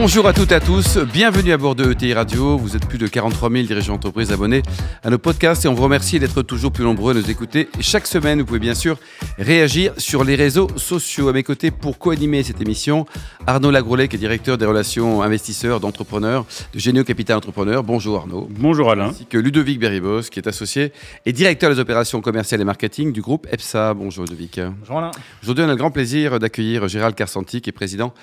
[0.00, 2.56] Bonjour à toutes et à tous, bienvenue à bord de ETI Radio.
[2.56, 4.62] Vous êtes plus de 43 000 dirigeants d'entreprise abonnés
[5.02, 7.68] à nos podcasts et on vous remercie d'être toujours plus nombreux à nous écouter.
[7.80, 8.96] Chaque semaine, vous pouvez bien sûr
[9.38, 11.28] réagir sur les réseaux sociaux.
[11.28, 13.06] À mes côtés, pour co-animer cette émission,
[13.48, 17.82] Arnaud Lagrolet, qui est directeur des relations investisseurs d'entrepreneurs de Génio Capital Entrepreneur.
[17.82, 18.46] Bonjour Arnaud.
[18.50, 19.08] Bonjour Alain.
[19.08, 20.92] Ainsi que Ludovic Berribos, qui est associé
[21.26, 23.94] et directeur des opérations commerciales et marketing du groupe EPSA.
[23.94, 24.60] Bonjour Ludovic.
[24.78, 25.10] Bonjour Alain.
[25.42, 28.14] Aujourd'hui, on a le grand plaisir d'accueillir Gérald Carsanti, qui est président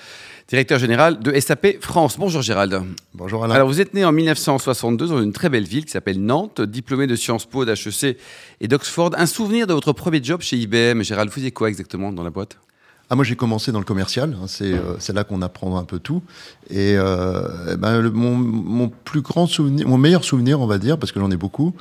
[0.48, 2.18] directeur général de SAP France.
[2.18, 2.82] Bonjour Gérald.
[3.14, 3.54] Bonjour Alain.
[3.54, 7.06] Alors vous êtes né en 1962 dans une très belle ville qui s'appelle Nantes, diplômé
[7.06, 8.16] de Sciences Po, d'HEC
[8.60, 9.10] et d'Oxford.
[9.16, 11.02] Un souvenir de votre premier job chez IBM.
[11.02, 12.58] Gérald, vous faisiez quoi exactement dans la boîte?
[13.08, 14.36] Ah, moi, j'ai commencé dans le commercial.
[14.40, 16.22] Hein, c'est euh, là qu'on apprend un peu tout.
[16.70, 20.98] Et euh, ben, le, mon, mon, plus grand souvenir, mon meilleur souvenir, on va dire,
[20.98, 21.72] parce que j'en ai beaucoup,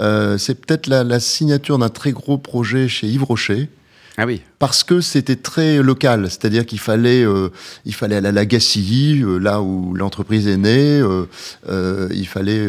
[0.00, 3.68] euh, c'est peut-être la, la, signature d'un très gros projet chez Yves Rocher.
[4.16, 4.42] Ah oui.
[4.60, 7.48] Parce que c'était très local, c'est-à-dire qu'il fallait, euh,
[7.84, 11.00] il fallait aller à la Gacilly, euh, là où l'entreprise est née.
[11.00, 11.24] Euh,
[11.68, 12.68] euh il fallait,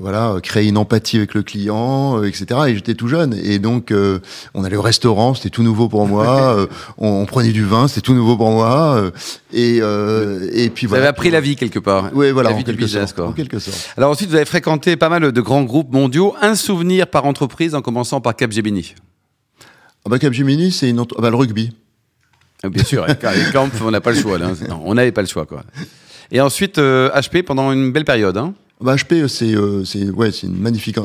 [0.00, 2.60] voilà, créer une empathie avec le client, etc.
[2.68, 3.92] Et j'étais tout jeune, et donc
[4.54, 6.66] on allait au restaurant, c'était tout nouveau pour moi.
[6.98, 9.10] on, on, prenait du vin, c'était tout nouveau pour moi.
[9.52, 11.04] et et puis vous voilà.
[11.04, 12.10] avez appris la vie quelque part.
[12.14, 13.28] Oui, voilà, la en vie quelque, business, sorte, quoi.
[13.28, 13.90] en quelque sorte.
[13.96, 16.34] Alors ensuite, vous avez fréquenté pas mal de grands groupes mondiaux.
[16.40, 18.94] Un souvenir par entreprise, en commençant par Capgemini.
[20.08, 21.70] Ah bah Capgemini, c'est une ah bah, le rugby.
[22.62, 24.38] Ah, bien sûr, avec les camps, on n'a pas le choix.
[24.38, 24.52] Là.
[24.66, 25.44] Non, on n'avait pas le choix.
[25.44, 25.62] Quoi.
[26.32, 28.38] Et ensuite, euh, HP pendant une belle période.
[28.38, 28.54] Hein.
[28.80, 30.96] Bah, HP, c'est euh, ouais, une magnifique.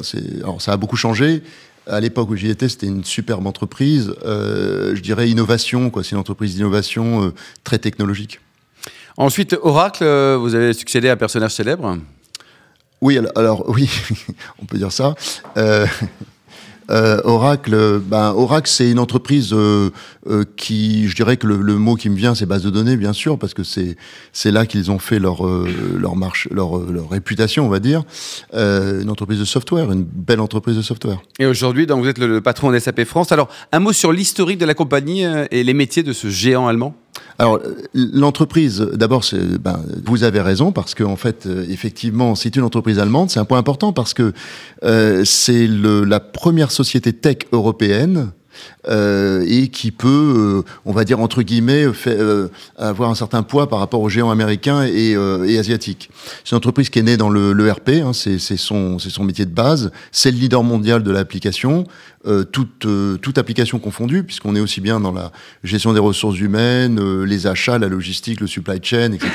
[0.41, 1.43] Alors, ça a beaucoup changé.
[1.85, 4.13] À l'époque où j'y étais, c'était une superbe entreprise.
[4.23, 6.01] Euh, je dirais innovation, quoi.
[6.01, 7.33] C'est une entreprise d'innovation euh,
[7.65, 8.39] très technologique.
[9.17, 11.97] Ensuite, Oracle, euh, vous avez succédé à un personnage célèbre?
[13.01, 13.89] Oui, alors, alors oui,
[14.61, 15.13] on peut dire ça.
[15.57, 15.85] Euh,
[16.89, 19.89] euh, Oracle, ben, Oracle, c'est une entreprise euh,
[20.27, 22.98] euh, qui, je dirais que le, le, mot qui me vient, c'est base de données,
[22.98, 23.95] bien sûr, parce que c'est
[24.32, 25.67] c'est là qu'ils ont fait leur euh,
[25.98, 28.04] leur marche, leur, leur réputation, on va dire.
[28.54, 31.22] Euh, une entreprise de software, une belle entreprise de software.
[31.39, 33.32] Et aujourd'hui, donc vous êtes le, patron de SAP France.
[33.32, 36.67] Alors, un mot sur l'historique de la compagnie euh, et les métiers de ce géant
[36.67, 36.95] allemand?
[37.39, 37.60] Alors
[37.94, 39.23] l'entreprise, d'abord,
[39.60, 43.30] ben, vous avez raison parce qu'en en fait, euh, effectivement, c'est une entreprise allemande.
[43.30, 44.33] C'est un point important parce que
[44.83, 48.32] euh, c'est la première société tech européenne
[48.87, 53.69] euh, et qui peut, euh, on va dire entre guillemets, euh, avoir un certain poids
[53.69, 55.15] par rapport aux géants américains et,
[55.58, 56.09] asiatiques.
[56.43, 59.92] C'est une entreprise qui est née dans le, le hein, c'est son, métier de base,
[60.11, 61.86] c'est le leader mondial de l'application,
[62.52, 62.87] toute,
[63.21, 65.31] toute application confondue, puisqu'on est aussi bien dans la
[65.63, 69.31] gestion des ressources humaines, les achats, la logistique, le supply chain, etc.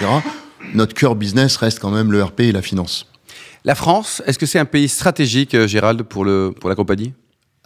[0.74, 3.06] Notre cœur business reste quand même le RP et la finance.
[3.64, 7.12] La France, est-ce que c'est un pays stratégique, Gérald, pour la compagnie?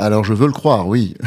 [0.02, 1.14] Alors je veux le croire, oui.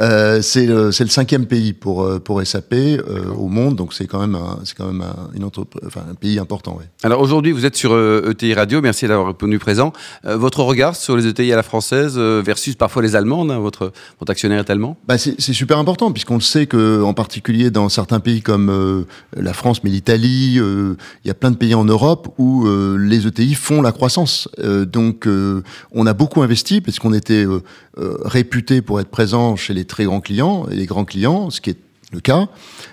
[0.00, 4.20] euh, c'est le, le, cinquième pays pour, pour SAP euh, au monde, donc c'est quand
[4.20, 6.78] même un, c'est quand même un, une enfin, un pays important.
[7.02, 9.92] Alors aujourd'hui, vous êtes sur euh, ETI Radio, merci d'avoir répondu présent.
[10.24, 13.58] Euh, votre regard sur les ETI à la française euh, versus parfois les allemandes, hein,
[13.58, 14.96] votre, votre actionnaire est allemand?
[15.06, 19.04] Bah c'est, super important, puisqu'on le sait qu'en particulier dans certains pays comme euh,
[19.36, 22.66] la France, mais l'Italie, il y a plein de pays en Europe où
[22.98, 24.48] les ETI font la croissance.
[24.58, 25.26] donc
[25.92, 27.46] on a beaucoup investi, parce qu'on était
[27.98, 31.60] euh, réputé pour être présent chez les très grands clients et les grands clients, ce
[31.60, 31.78] qui est
[32.12, 32.48] le cas.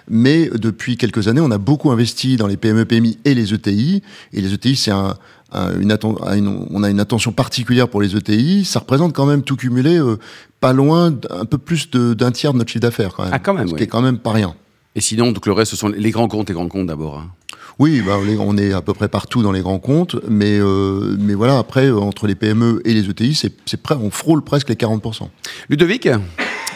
[0.10, 4.02] Mais depuis quelques années, on a beaucoup investi dans les PME, PMI et les ETI.
[4.34, 5.16] Et les ETI, c'est un,
[5.52, 5.96] un, une,
[6.36, 8.66] une, on a une attention particulière pour les ETI.
[8.66, 10.18] Ça représente quand même tout cumulé euh,
[10.60, 13.34] pas loin, un peu plus d'un tiers de notre chiffre d'affaires quand même.
[13.34, 13.78] Ah, quand même, ce oui.
[13.78, 14.56] qui est quand même pas rien.
[14.96, 17.18] Et sinon, donc le reste, ce sont les grands comptes et grands comptes d'abord.
[17.18, 17.32] Hein.
[17.80, 21.34] Oui, bah, on est à peu près partout dans les grands comptes, mais, euh, mais
[21.34, 23.52] voilà, après, entre les PME et les ETI, c'est
[23.90, 25.28] on frôle presque les 40%.
[25.70, 26.08] Ludovic?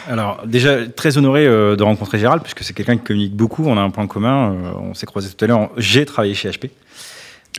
[0.08, 3.76] Alors déjà très honoré euh, de rencontrer Gérald puisque c'est quelqu'un qui communique beaucoup, on
[3.76, 6.70] a un point commun, euh, on s'est croisé tout à l'heure, j'ai travaillé chez HP.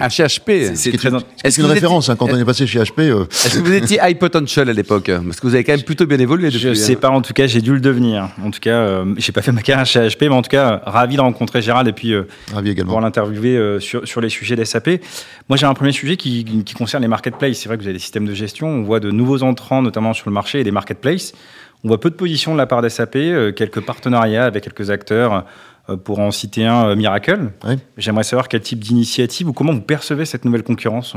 [0.02, 1.10] Ah, chez HP C'est très
[1.44, 2.14] Est-ce une référence étiez...
[2.14, 3.26] hein, quand on est passé chez HP euh...
[3.32, 5.12] Est-ce que vous étiez high potential à l'époque?
[5.26, 6.60] Parce que vous avez quand même plutôt bien évolué depuis.
[6.60, 7.00] Je sais hein.
[7.02, 8.30] pas, en tout cas, j'ai dû le devenir.
[8.42, 10.82] En tout cas, euh, j'ai pas fait ma carrière chez HP, mais en tout cas,
[10.86, 12.24] ravi de rencontrer Gérald et puis euh,
[12.54, 12.94] ravi également.
[12.94, 15.02] pour l'interviewer euh, sur, sur les sujets d'SAP.
[15.50, 17.58] Moi, j'ai un premier sujet qui, qui concerne les marketplaces.
[17.58, 20.14] C'est vrai que vous avez des systèmes de gestion, on voit de nouveaux entrants, notamment
[20.14, 21.34] sur le marché, et des marketplaces.
[21.84, 25.46] On voit peu de positions de la part d'SAP, euh, quelques partenariats avec quelques acteurs
[26.04, 27.52] pour en citer un, Miracle.
[27.66, 27.80] Oui.
[27.98, 31.16] J'aimerais savoir quel type d'initiative ou comment vous percevez cette nouvelle concurrence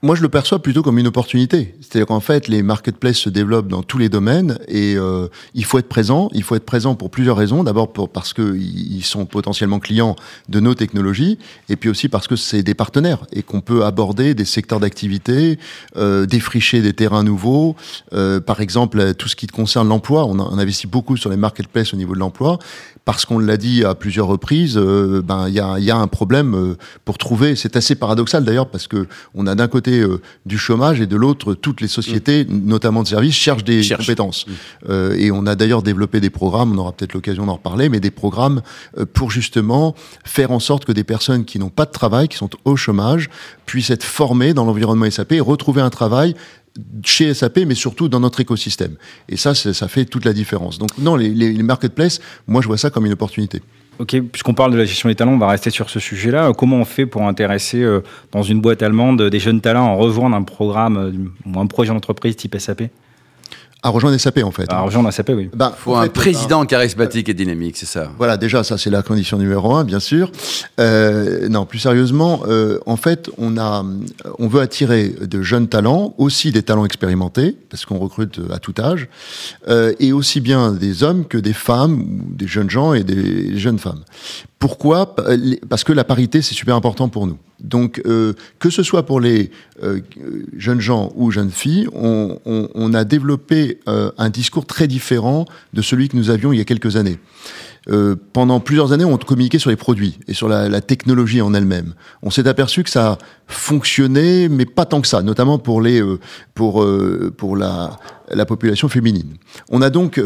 [0.00, 1.74] moi, je le perçois plutôt comme une opportunité.
[1.80, 5.76] C'est-à-dire qu'en fait, les marketplaces se développent dans tous les domaines et euh, il faut
[5.78, 6.28] être présent.
[6.34, 7.64] Il faut être présent pour plusieurs raisons.
[7.64, 10.14] D'abord parce qu'ils sont potentiellement clients
[10.48, 14.34] de nos technologies et puis aussi parce que c'est des partenaires et qu'on peut aborder
[14.34, 15.58] des secteurs d'activité,
[15.96, 17.74] euh, défricher des terrains nouveaux.
[18.12, 21.92] Euh, par exemple, tout ce qui concerne l'emploi, on, on, investit beaucoup sur les marketplaces
[21.92, 22.60] au niveau de l'emploi
[23.08, 26.08] parce qu'on l'a dit à plusieurs reprises, euh, ben il y a, y a, un
[26.08, 27.56] problème euh, pour trouver.
[27.56, 31.16] C'est assez paradoxal d'ailleurs parce que on a d'un côté euh, du chômage et de
[31.16, 32.64] l'autre toutes les sociétés, mmh.
[32.64, 34.06] notamment de services, cherchent des Cherche.
[34.06, 34.46] compétences.
[34.46, 34.92] Mmh.
[35.18, 36.72] et on a d'ailleurs développé des programmes.
[36.72, 38.62] On aura peut-être l'occasion d'en reparler, mais des programmes
[39.12, 39.94] pour justement
[40.24, 43.30] faire en sorte que des personnes qui n'ont pas de travail, qui sont au chômage,
[43.66, 46.34] puissent être formées dans l'environnement SAP et retrouver un travail
[47.04, 48.94] chez SAP, mais surtout dans notre écosystème.
[49.28, 50.78] Et ça, ça fait toute la différence.
[50.78, 53.62] Donc non, les, les, marketplaces, moi, je vois ça comme une opportunité.
[53.98, 56.52] Ok, puisqu'on parle de la gestion des talents, on va rester sur ce sujet-là.
[56.56, 58.00] Comment on fait pour intéresser euh,
[58.30, 61.92] dans une boîte allemande des jeunes talents en rejoindre un programme euh, ou un projet
[61.92, 62.84] d'entreprise type SAP
[63.82, 64.70] à rejoindre SAP en fait.
[64.72, 65.50] À rejoindre SAP, oui.
[65.54, 68.10] Ben, faut un fait, président charismatique et dynamique, c'est ça.
[68.18, 70.32] Voilà, déjà ça c'est la condition numéro un, bien sûr.
[70.80, 73.84] Euh, non, plus sérieusement, euh, en fait, on a,
[74.38, 78.74] on veut attirer de jeunes talents, aussi des talents expérimentés, parce qu'on recrute à tout
[78.80, 79.08] âge,
[79.68, 83.78] euh, et aussi bien des hommes que des femmes, des jeunes gens et des jeunes
[83.78, 84.02] femmes.
[84.58, 85.14] Pourquoi?
[85.68, 87.38] Parce que la parité, c'est super important pour nous.
[87.60, 89.50] Donc, euh, que ce soit pour les
[89.82, 90.00] euh,
[90.56, 96.08] jeunes gens ou jeunes filles, on, a développé euh, un discours très différent de celui
[96.08, 97.18] que nous avions il y a quelques années.
[98.34, 101.94] Pendant plusieurs années, on communiquait sur les produits et sur la, technologie en elle-même.
[102.20, 103.16] On s'est aperçu que ça
[103.46, 106.02] fonctionnait, mais pas tant que ça, notamment pour les,
[106.54, 106.86] pour,
[107.38, 107.98] pour la
[108.46, 109.36] population féminine.
[109.70, 110.20] On a donc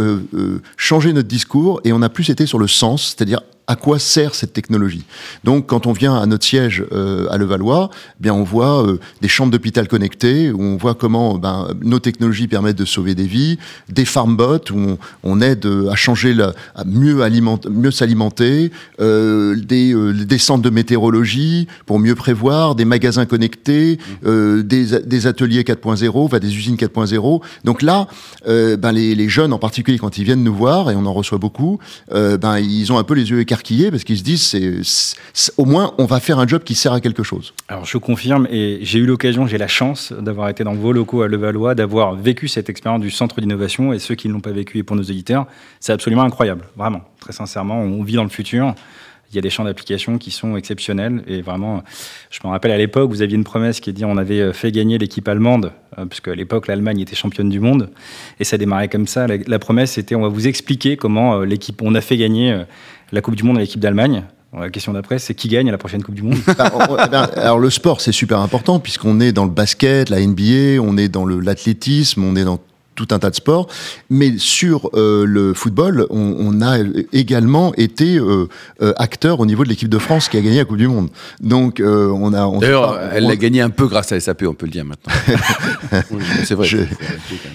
[0.77, 4.35] changé notre discours et on a plus été sur le sens, c'est-à-dire à quoi sert
[4.35, 5.05] cette technologie.
[5.45, 8.99] Donc, quand on vient à notre siège euh, à Levallois, eh bien on voit euh,
[9.21, 13.27] des chambres d'hôpital connectées, où on voit comment ben, nos technologies permettent de sauver des
[13.27, 18.71] vies, des farmbots où on, on aide à changer, la, à mieux, alimenter, mieux s'alimenter,
[19.01, 25.01] euh, des, euh, des, centres de météorologie pour mieux prévoir, des magasins connectés, euh, des,
[25.01, 27.43] des, ateliers 4.0, enfin, des usines 4.0.
[27.65, 28.07] Donc là,
[28.47, 31.13] euh, ben, les, les, jeunes en particulier, quand ils viennent nous voir, et on en
[31.13, 31.79] reçoit beaucoup,
[32.11, 35.95] ben, ils ont un peu les yeux écarquillés parce qu'ils se disent c'est, au moins
[35.99, 37.55] on va faire un job qui sert à quelque chose.
[37.69, 41.23] Alors je confirme et j'ai eu l'occasion, j'ai la chance d'avoir été dans vos locaux
[41.23, 44.53] à Levallois, d'avoir vécu cette expérience du centre d'innovation et ceux qui ne l'ont pas
[44.53, 45.47] vécu et pour nos éditeurs,
[45.81, 48.75] c'est absolument incroyable, vraiment, très sincèrement, on vit dans le futur.
[49.31, 51.83] Il y a des champs d'application qui sont exceptionnels et vraiment,
[52.29, 54.71] je me rappelle à l'époque, vous aviez une promesse qui est dit on avait fait
[54.73, 57.89] gagner l'équipe allemande, euh, puisque à l'époque l'Allemagne était championne du monde
[58.41, 59.27] et ça démarrait comme ça.
[59.27, 62.63] La, la promesse était on va vous expliquer comment euh, l'équipe, on a fait gagner
[63.13, 64.25] la Coupe du Monde à l'équipe d'Allemagne.
[64.59, 66.37] La question d'après, c'est qui gagne la prochaine Coupe du Monde
[67.37, 71.09] Alors le sport, c'est super important puisqu'on est dans le basket, la NBA, on est
[71.09, 72.59] dans l'athlétisme, on est dans
[72.95, 73.69] tout un tas de sports.
[74.11, 76.79] Mais sur euh, le football, on, on, a
[77.13, 78.49] également été euh,
[78.83, 81.09] euh, acteur au niveau de l'équipe de France qui a gagné la Coupe du Monde.
[81.41, 82.59] Donc on a.
[82.59, 85.13] D'ailleurs, elle l'a gagné un peu grâce à SAP, on peut le dire maintenant.
[86.45, 86.67] c'est vrai.
[86.67, 86.79] Je,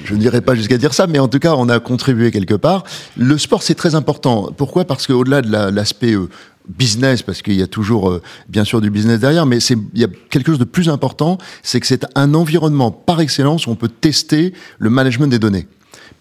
[0.06, 2.56] je ne dirais pas jusqu'à dire ça, mais en tout cas, on a contribué quelque
[2.56, 2.84] part.
[3.16, 4.50] Le sport, c'est très important.
[4.56, 4.86] Pourquoi?
[4.86, 6.20] Parce qu'au-delà de l'aspect la,
[6.68, 10.00] business, parce qu'il y a toujours euh, bien sûr du business derrière, mais c'est il
[10.00, 13.72] y a quelque chose de plus important, c'est que c'est un environnement par excellence où
[13.72, 15.68] on peut tester le management des données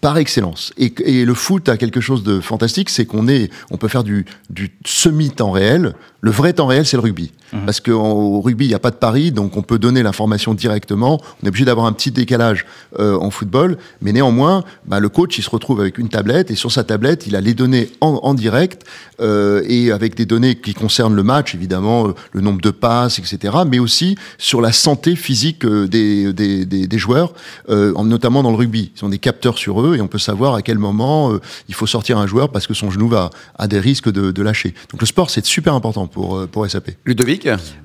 [0.01, 0.73] par excellence.
[0.77, 4.03] Et, et, le foot a quelque chose de fantastique, c'est qu'on est, on peut faire
[4.03, 5.95] du, du semi-temps réel.
[6.21, 7.31] Le vrai temps réel, c'est le rugby.
[7.53, 7.65] Mmh.
[7.65, 11.21] Parce qu'au rugby, il n'y a pas de pari, donc on peut donner l'information directement.
[11.41, 12.65] On est obligé d'avoir un petit décalage
[12.99, 16.55] euh, en football, mais néanmoins, bah, le coach, il se retrouve avec une tablette, et
[16.55, 18.83] sur sa tablette, il a les données en, en direct,
[19.21, 23.19] euh, et avec des données qui concernent le match, évidemment, euh, le nombre de passes,
[23.19, 27.33] etc., mais aussi sur la santé physique euh, des, des, des, des joueurs,
[27.69, 28.91] euh, notamment dans le rugby.
[28.95, 31.75] Ils ont des capteurs sur eux, et on peut savoir à quel moment euh, il
[31.75, 34.73] faut sortir un joueur parce que son genou va à des risques de, de lâcher.
[34.91, 36.91] Donc le sport, c'est super important pour, pour SAP.
[37.05, 37.36] Ludovic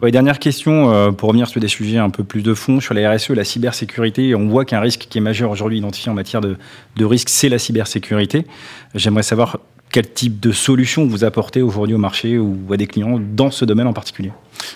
[0.03, 2.95] oui, Dernière question, euh, pour revenir sur des sujets un peu plus de fond, sur
[2.95, 4.35] la RSE, la cybersécurité.
[4.35, 6.57] On voit qu'un risque qui est majeur aujourd'hui identifié en matière de,
[6.97, 8.47] de risque, c'est la cybersécurité.
[8.95, 9.59] J'aimerais savoir
[9.91, 13.65] quel type de solution vous apportez aujourd'hui au marché ou à des clients dans ce
[13.65, 14.33] domaine en particulier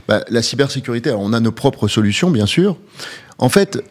[0.07, 2.77] bah, La cybersécurité, on a nos propres solutions, bien sûr.
[3.39, 3.83] En fait,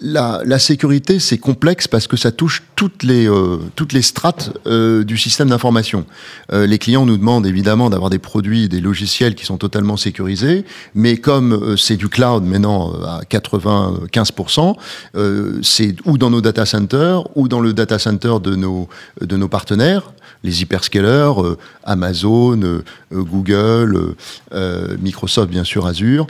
[0.00, 4.56] la, la, sécurité, c'est complexe parce que ça touche toutes les, euh, toutes les strates
[4.66, 6.06] euh, du système d'information.
[6.52, 10.64] Euh, les clients nous demandent évidemment d'avoir des produits, des logiciels qui sont totalement sécurisés,
[10.94, 14.76] mais comme euh, c'est du cloud maintenant euh, à 95%,
[15.62, 18.88] c'est ou dans nos data centers ou dans le data center de nos,
[19.20, 20.12] de nos partenaires
[20.42, 24.14] les hyperscalers, Amazon, Google,
[25.00, 26.26] Microsoft bien sûr Azure,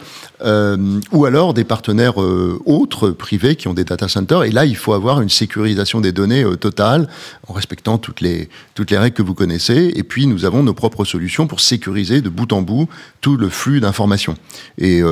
[1.13, 4.45] ou alors des partenaires autres privés qui ont des data centers.
[4.45, 7.09] Et là, il faut avoir une sécurisation des données totale
[7.47, 9.93] en respectant toutes les toutes les règles que vous connaissez.
[9.95, 12.89] Et puis nous avons nos propres solutions pour sécuriser de bout en bout
[13.21, 14.37] tout le flux d'informations.
[14.79, 15.03] Et,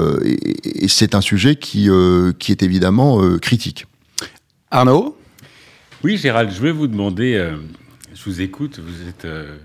[0.89, 1.89] c'est un sujet qui
[2.39, 3.87] qui est évidemment critique.
[4.75, 5.17] Arnaud?
[6.03, 7.57] Oui, Gérald, je vais vous demander, euh,
[8.15, 9.57] je vous écoute, vous êtes euh,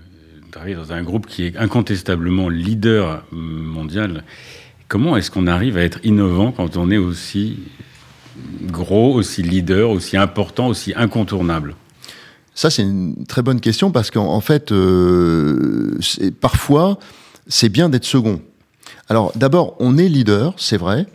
[0.52, 4.24] dans un groupe qui est incontestablement leader mondial.
[4.88, 7.60] Comment est-ce qu'on arrive à être innovant quand on est aussi
[8.64, 11.76] gros, aussi leader, aussi important, aussi incontournable?
[12.54, 15.96] Ça, c'est une très bonne question parce qu'en fait, euh,
[16.40, 16.98] parfois,
[17.46, 18.40] c'est bien d'être second.
[19.08, 21.06] Alors, d'abord, on est leader, c'est vrai,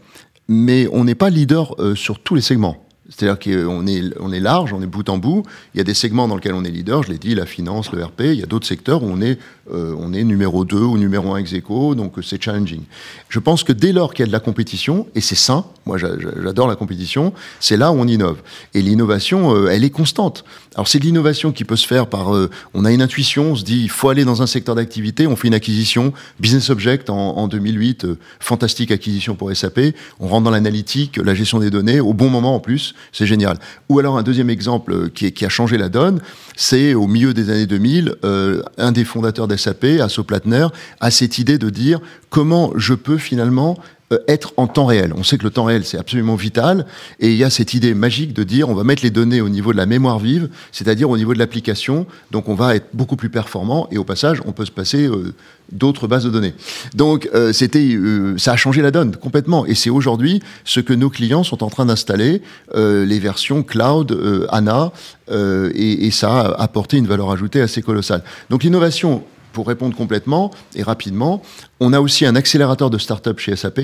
[0.48, 2.85] mais on n'est pas leader sur tous les segments.
[3.10, 5.44] C'est-à-dire qu'on est, on est large, on est bout en bout.
[5.74, 7.92] Il y a des segments dans lesquels on est leader, je l'ai dit, la finance,
[7.92, 8.22] le RP.
[8.22, 9.38] Il y a d'autres secteurs où on est,
[9.72, 12.82] euh, on est numéro 2 ou numéro 1 ex aequo, donc euh, c'est challenging.
[13.30, 15.98] Je pense que dès lors qu'il y a de la compétition, et c'est sain, moi
[16.00, 18.42] j'adore la compétition, c'est là où on innove.
[18.74, 20.44] Et l'innovation, euh, elle est constante.
[20.74, 22.32] Alors c'est de l'innovation qui peut se faire par,
[22.74, 25.36] on a une intuition, on se dit, il faut aller dans un secteur d'activité, on
[25.36, 28.08] fait une acquisition, Business Object en, en 2008,
[28.40, 29.80] fantastique acquisition pour SAP,
[30.20, 33.58] on rentre dans l'analytique, la gestion des données, au bon moment en plus, c'est génial.
[33.90, 36.22] Ou alors un deuxième exemple qui, qui a changé la donne,
[36.56, 40.68] c'est au milieu des années 2000, euh, un des fondateurs d'SAP, Asso Platner,
[41.00, 42.00] a cette idée de dire
[42.30, 45.14] comment je peux finalement euh, être en temps réel.
[45.18, 46.86] On sait que le temps réel, c'est absolument vital,
[47.20, 49.50] et il y a cette idée magique de dire on va mettre les données au
[49.50, 53.16] niveau de la mémoire vive, c'est-à-dire au niveau de l'application, donc on va être beaucoup
[53.16, 55.34] plus performant, et au passage, on peut se passer euh,
[55.72, 56.54] d'autres bases de données.
[56.94, 57.98] Donc euh, c'était,
[58.38, 61.70] ça a changé la donne complètement, et c'est aujourd'hui ce que nos clients sont en
[61.70, 62.44] train d'installer,
[62.76, 64.18] les versions cloud,
[64.50, 64.92] ANA,
[65.32, 68.24] et ça a apporté une valeur ajoutée assez colossale.
[68.50, 69.24] Donc l'innovation
[69.56, 71.42] pour répondre complètement et rapidement,
[71.80, 73.80] on a aussi un accélérateur de start-up chez SAP.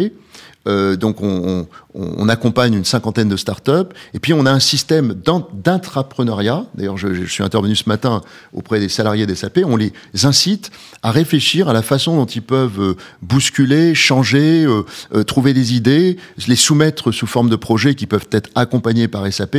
[0.67, 3.93] Euh, donc on, on, accompagne une cinquantaine de start-up.
[4.13, 5.15] Et puis on a un système
[5.53, 6.65] d'intrapreneuriat.
[6.75, 8.21] D'ailleurs, je, je, suis intervenu ce matin
[8.53, 9.59] auprès des salariés des SAP.
[9.65, 9.91] On les
[10.23, 10.71] incite
[11.03, 14.83] à réfléchir à la façon dont ils peuvent euh, bousculer, changer, euh,
[15.15, 19.31] euh, trouver des idées, les soumettre sous forme de projets qui peuvent être accompagnés par
[19.31, 19.57] SAP.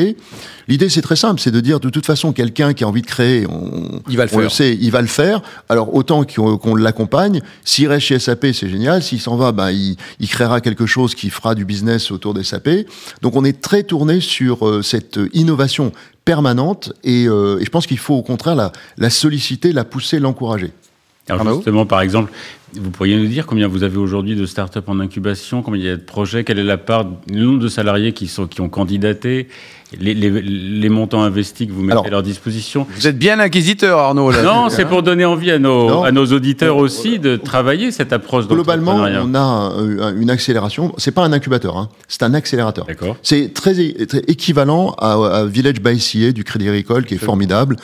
[0.69, 3.07] L'idée, c'est très simple, c'est de dire de toute façon, quelqu'un qui a envie de
[3.07, 4.41] créer, on, il va le faire.
[4.41, 5.43] le sait, il va le faire.
[5.69, 7.43] Alors autant qu'on l'accompagne.
[7.65, 9.03] S'il reste chez SAP, c'est génial.
[9.03, 12.45] S'il s'en va, ben, il, il, créera quelque chose qui fera du business autour des
[12.45, 12.69] SAP.
[13.21, 15.93] Donc on est très tourné sur euh, cette innovation
[16.25, 20.19] permanente et, euh, et je pense qu'il faut au contraire la, la solliciter, la pousser,
[20.19, 20.73] l'encourager.
[21.29, 22.33] Alors justement, par exemple,
[22.75, 25.91] vous pourriez nous dire combien vous avez aujourd'hui de start-up en incubation, combien il y
[25.91, 28.69] a de projets, quelle est la part, le nombre de salariés qui, sont, qui ont
[28.69, 29.49] candidaté
[30.01, 32.87] les, les, les, montants investis que vous mettez Alors, à leur disposition.
[32.95, 34.31] Vous êtes bien inquisiteur, Arnaud.
[34.31, 34.43] Là.
[34.43, 38.49] Non, c'est pour donner envie à nos, à nos auditeurs aussi de travailler cette approche
[38.49, 40.95] Globalement, on a une accélération.
[40.99, 42.87] C'est pas un incubateur, hein, c'est un accélérateur.
[42.87, 43.17] D'accord.
[43.23, 43.75] C'est très,
[44.07, 47.77] très, équivalent à, à Village by CA du Crédit Agricole, qui est formidable.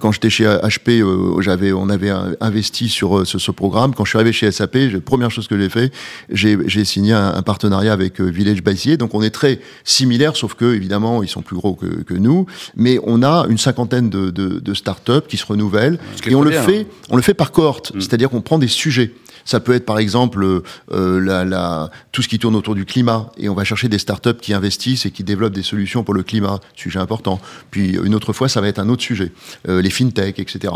[0.00, 1.02] Quand j'étais chez HP,
[1.40, 3.94] j'avais, on avait investi sur ce, ce, programme.
[3.94, 5.92] Quand je suis arrivé chez SAP, première chose que j'ai fait,
[6.30, 8.96] j'ai signé un, un, partenariat avec Village by CA.
[8.96, 12.46] Donc on est très similaires, sauf que évidemment, ils sont plus gros que, que, nous,
[12.76, 16.50] mais on a une cinquantaine de, de, de start-up qui se renouvellent et on le
[16.50, 17.06] bien, fait, hein.
[17.10, 18.00] on le fait par cohorte, mmh.
[18.00, 19.12] c'est-à-dire qu'on prend des sujets.
[19.44, 23.30] Ça peut être par exemple euh, la, la, tout ce qui tourne autour du climat
[23.36, 26.22] et on va chercher des startups qui investissent et qui développent des solutions pour le
[26.22, 27.40] climat, sujet important.
[27.70, 29.32] Puis une autre fois, ça va être un autre sujet,
[29.68, 30.74] euh, les fintech, etc.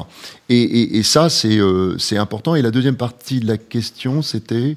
[0.49, 2.55] Et, et, et ça, c'est euh, important.
[2.55, 4.77] Et la deuxième partie de la question, c'était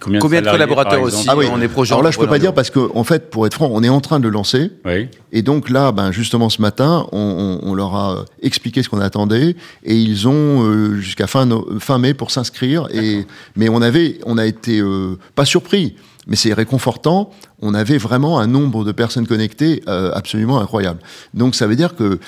[0.00, 1.46] Combien, combien, de, collaborateurs aussi ah oui.
[1.50, 3.54] on est projet Alors là, je peux pas dire parce que, en fait, pour être
[3.54, 4.70] franc, on est en train de le lancer.
[4.84, 5.08] Oui.
[5.32, 9.00] Et donc là, ben, justement, ce matin, on, on, on leur a expliqué ce qu'on
[9.00, 12.88] attendait et ils ont euh, jusqu'à fin, no fin mai pour s'inscrire.
[12.92, 15.94] Et mais on avait, on a été euh, pas surpris,
[16.26, 17.30] mais c'est réconfortant.
[17.62, 21.00] On avait vraiment un nombre de personnes connectées euh, absolument incroyable.
[21.32, 22.18] Donc ça veut dire que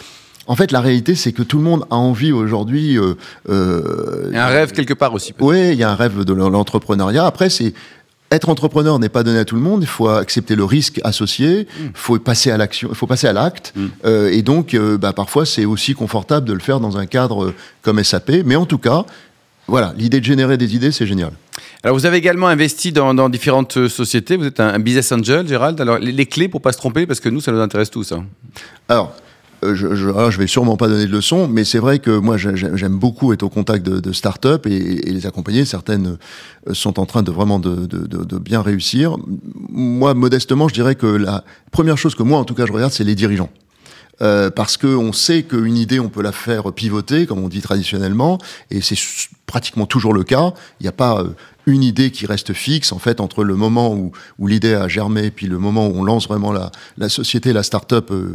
[0.46, 2.98] en fait, la réalité, c'est que tout le monde a envie aujourd'hui.
[2.98, 3.14] Euh,
[3.48, 5.34] euh, il y a un rêve quelque part aussi.
[5.40, 7.26] Oui, il y a un rêve de l'entrepreneuriat.
[7.26, 7.74] Après, c'est
[8.30, 9.82] être entrepreneur n'est pas donné à tout le monde.
[9.82, 11.66] Il faut accepter le risque associé.
[11.78, 11.90] Il mmh.
[11.94, 12.88] faut passer à l'action.
[12.90, 13.72] Il faut passer à l'acte.
[13.76, 13.86] Mmh.
[14.04, 17.54] Euh, et donc, euh, bah, parfois, c'est aussi confortable de le faire dans un cadre
[17.82, 18.30] comme SAP.
[18.44, 19.04] Mais en tout cas,
[19.68, 21.32] voilà, l'idée de générer des idées, c'est génial.
[21.82, 24.36] Alors, vous avez également investi dans, dans différentes sociétés.
[24.36, 25.80] Vous êtes un, un, business angel, Gérald.
[25.80, 28.12] Alors, les, les clés pour pas se tromper, parce que nous, ça nous intéresse tous.
[28.12, 28.26] Hein.
[28.88, 29.14] Alors.
[29.66, 32.10] Euh, je, je, alors je vais sûrement pas donner de leçons, mais c'est vrai que
[32.10, 35.64] moi j'aime beaucoup être au contact de, de start-up et, et, les accompagner.
[35.64, 36.18] Certaines
[36.68, 39.16] euh, sont en train de vraiment de, de, de, bien réussir.
[39.70, 42.92] Moi, modestement, je dirais que la première chose que moi, en tout cas, je regarde,
[42.92, 43.50] c'est les dirigeants.
[44.22, 48.38] Euh, parce qu'on sait qu'une idée, on peut la faire pivoter, comme on dit traditionnellement,
[48.70, 48.96] et c'est
[49.44, 50.54] pratiquement toujours le cas.
[50.80, 51.28] Il n'y a pas euh,
[51.66, 54.12] une idée qui reste fixe, en fait, entre le moment où,
[54.46, 58.34] l'idée a germé, puis le moment où on lance vraiment la, société, la start-up, euh,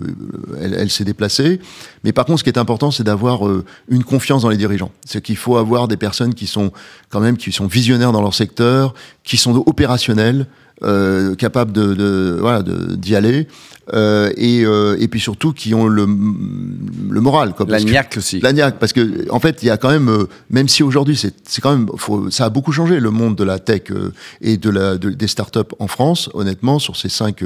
[0.61, 1.59] elle, s'est déplacée.
[2.03, 3.41] Mais par contre, ce qui est important, c'est d'avoir
[3.87, 4.91] une confiance dans les dirigeants.
[5.05, 6.71] C'est qu'il faut avoir des personnes qui sont
[7.09, 10.45] quand même, qui sont visionnaires dans leur secteur, qui sont opérationnelles,
[10.83, 13.47] euh, capables de, de voilà d'y aller
[13.93, 18.39] euh, et, euh, et puis surtout qui ont le, le moral quoi, La niaque aussi.
[18.39, 21.15] la niaque, parce que en fait, il y a quand même, euh, même si aujourd'hui
[21.15, 24.13] c'est c'est quand même, faut, ça a beaucoup changé le monde de la tech euh,
[24.41, 26.29] et de la de- des startups en France.
[26.33, 27.43] Honnêtement, sur ces 5,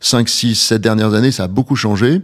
[0.00, 2.20] 5 6, 7 dernières années, ça a beaucoup changé.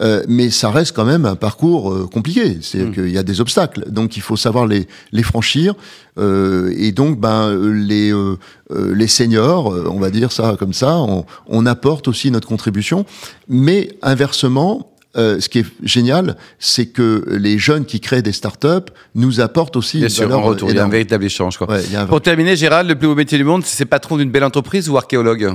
[0.00, 2.58] Euh, mais ça reste quand même un parcours euh, compliqué.
[2.62, 2.92] C'est Mm.
[2.94, 5.74] qu'il y a des obstacles, donc il faut savoir les, les franchir.
[6.18, 8.36] Euh, et donc, ben euh, les euh,
[8.72, 12.48] euh, les seniors, euh, on va dire ça comme ça, on, on apporte aussi notre
[12.48, 13.06] contribution.
[13.48, 18.90] Mais inversement, euh, ce qui est génial, c'est que les jeunes qui créent des startups
[19.14, 21.56] nous apportent aussi Bien une sûr, en retour, il y a un véritable échange.
[21.56, 21.68] Quoi.
[21.68, 23.84] Ouais, il y a un Pour terminer, Gérald, le plus beau métier du monde, c'est
[23.84, 25.54] patron d'une belle entreprise ou archéologue?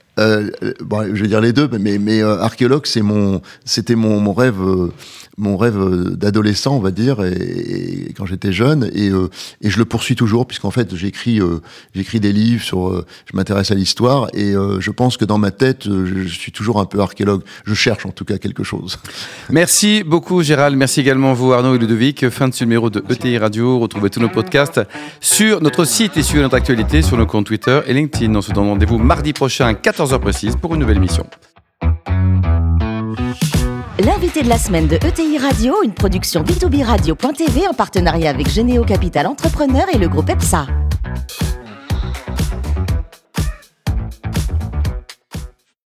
[0.19, 0.49] Euh,
[0.81, 4.91] bon, je vais dire les deux, mais, euh, archéologue, c'était mon, rêve, euh,
[5.37, 9.29] mon rêve euh, d'adolescent, on va dire, et, quand j'étais jeune, et, euh,
[9.61, 11.61] je le poursuis toujours, puisqu'en fait, j'écris, euh,
[11.95, 15.37] j'écris des livres sur, euh, je m'intéresse à l'histoire, et euh, je pense que dans
[15.37, 17.41] ma tête, euh, je, suis toujours un peu archéologue.
[17.65, 18.99] Je cherche en tout cas quelque chose.
[19.49, 22.29] Merci beaucoup Gérald, merci également vous Arnaud et Ludovic.
[22.29, 23.79] Fin de ce numéro de ETI Radio.
[23.79, 24.81] Retrouvez tous nos podcasts
[25.19, 28.33] sur notre site et sur notre actualité sur nos comptes Twitter et LinkedIn.
[28.35, 31.27] On se donne rendez-vous mardi prochain à 14h précise pour une nouvelle émission.
[33.99, 38.83] L'invité de la semaine de ETI Radio, une production B2B Radio.tv en partenariat avec Généo
[38.83, 40.65] Capital Entrepreneur et le groupe EPSA.